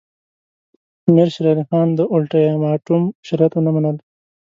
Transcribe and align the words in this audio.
امیر 1.07 1.27
شېر 1.33 1.45
علي 1.51 1.63
خان 1.69 1.87
د 1.95 2.01
اولټیماټوم 2.13 3.03
شرایط 3.27 3.53
ونه 3.55 3.71
منل. 3.75 3.97